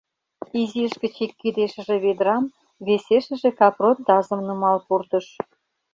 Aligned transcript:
Изиш 0.59 0.91
гыч 1.01 1.15
ик 1.25 1.31
кидешыже 1.41 1.95
ведрам, 2.05 2.43
весешыже 2.85 3.49
капрон 3.59 3.97
тазым 4.07 4.41
нумал 4.47 4.77
пуртыш. 4.87 5.25